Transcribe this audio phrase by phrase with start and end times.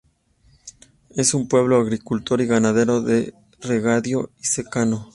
[1.11, 5.09] Es un pueblo agricultor y ganadero de regadío y secano.